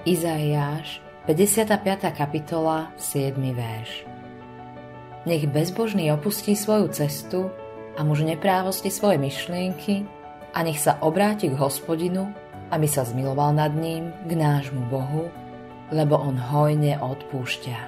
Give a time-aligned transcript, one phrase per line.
[0.00, 1.76] Izaiáš, 55.
[2.16, 3.36] kapitola, 7.
[3.36, 4.08] verš.
[5.28, 7.52] Nech bezbožný opustí svoju cestu
[7.92, 10.08] a muž neprávosti svoje myšlienky
[10.56, 12.32] a nech sa obráti k hospodinu,
[12.72, 15.28] aby sa zmiloval nad ním, k nášmu Bohu,
[15.92, 17.78] lebo on hojne odpúšťa.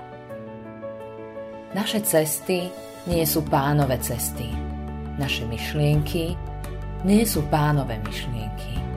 [1.72, 2.68] Naše cesty
[3.08, 4.52] nie sú pánové cesty.
[5.16, 6.36] Naše myšlienky
[7.08, 8.91] nie sú pánové myšlienky.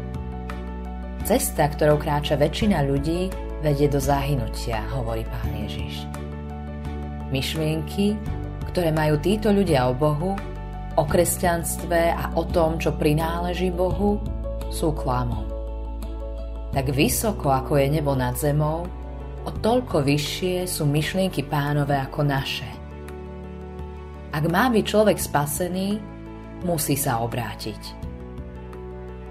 [1.26, 3.34] Cesta, ktorou kráča väčšina ľudí,
[3.66, 6.05] vedie do zahynutia, hovorí pán Ježiš.
[7.34, 8.13] Myšlienky,
[8.70, 10.38] ktoré majú títo ľudia o Bohu,
[10.94, 14.22] o kresťanstve a o tom, čo prináleží Bohu,
[14.70, 15.50] sú klamom.
[16.77, 18.86] Tak vysoko, ako je nebo nad zemou,
[19.42, 22.70] o toľko vyššie sú myšlienky pánové ako naše.
[24.30, 25.98] Ak má byť človek spasený,
[26.62, 28.05] musí sa obrátiť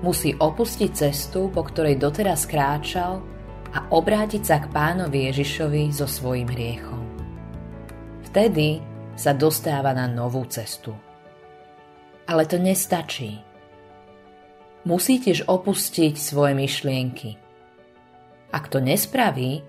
[0.05, 3.25] musí opustiť cestu, po ktorej doteraz kráčal
[3.73, 7.01] a obrátiť sa k pánovi Ježišovi so svojim hriechom.
[8.29, 8.85] Vtedy
[9.17, 10.93] sa dostáva na novú cestu.
[12.29, 13.41] Ale to nestačí.
[14.85, 17.41] Musí tiež opustiť svoje myšlienky.
[18.55, 19.67] Ak to nespraví,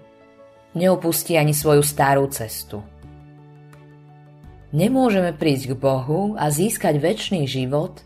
[0.77, 2.85] neopustí ani svoju starú cestu.
[4.75, 8.04] Nemôžeme prísť k Bohu a získať väčší život,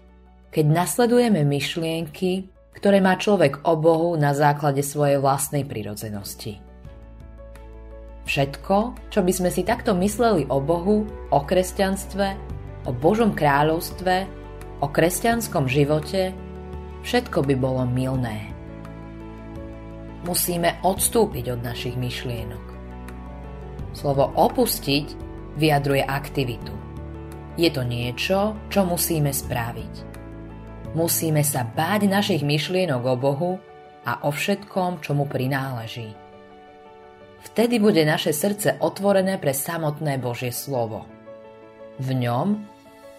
[0.50, 6.64] keď nasledujeme myšlienky, ktoré má človek o Bohu na základe svojej vlastnej prirodzenosti.
[8.30, 12.28] Všetko, čo by sme si takto mysleli o Bohu, o kresťanstve,
[12.86, 14.30] o Božom kráľovstve,
[14.80, 16.32] o kresťanskom živote,
[17.02, 18.54] všetko by bolo milné.
[20.30, 22.66] Musíme odstúpiť od našich myšlienok.
[23.98, 25.08] Slovo opustiť
[25.58, 26.74] vyjadruje aktivitu.
[27.58, 30.19] Je to niečo, čo musíme spraviť.
[30.90, 33.52] Musíme sa báť našich myšlienok o Bohu
[34.10, 36.18] a o všetkom, čo mu prináleží.
[37.46, 41.06] Vtedy bude naše srdce otvorené pre samotné Božie slovo.
[42.02, 42.58] V ňom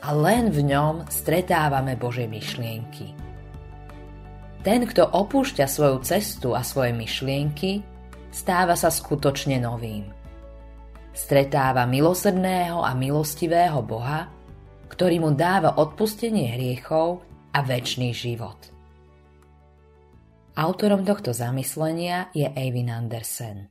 [0.03, 3.15] a len v ňom stretávame Božie myšlienky.
[4.67, 7.87] Ten, kto opúšťa svoju cestu a svoje myšlienky,
[8.35, 10.11] stáva sa skutočne novým.
[11.15, 14.27] Stretáva milosrdného a milostivého Boha,
[14.91, 18.71] ktorý mu dáva odpustenie hriechov a väčší život.
[20.55, 23.71] Autorom tohto zamyslenia je Eivin Andersen.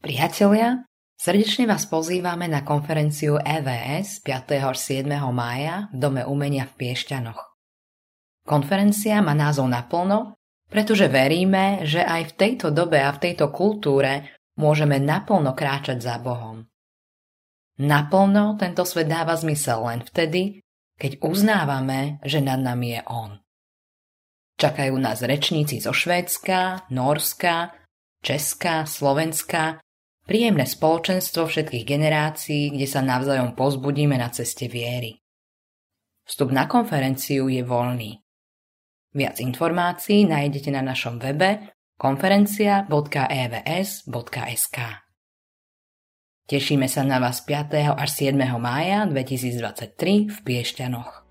[0.00, 0.84] Priatelia,
[1.16, 4.60] srdečne vás pozývame na konferenciu EVS 5.
[4.60, 5.10] až 7.
[5.32, 7.40] mája v Dome umenia v Piešťanoch.
[8.48, 10.36] Konferencia má názov naplno,
[10.70, 16.16] pretože veríme, že aj v tejto dobe a v tejto kultúre môžeme naplno kráčať za
[16.22, 16.64] Bohom.
[17.80, 20.60] Naplno tento svet dáva zmysel len vtedy,
[21.00, 23.40] keď uznávame, že nad nami je On.
[24.60, 27.72] Čakajú nás rečníci zo Švédska, Norska,
[28.20, 29.80] Česka, Slovenska,
[30.28, 35.16] príjemné spoločenstvo všetkých generácií, kde sa navzájom pozbudíme na ceste viery.
[36.28, 38.20] Vstup na konferenciu je voľný.
[39.16, 44.76] Viac informácií nájdete na našom webe konferencia.evs.sk.
[46.50, 47.94] Tešíme sa na vás 5.
[47.94, 48.34] až 7.
[48.58, 51.29] mája 2023 v Piešťanoch.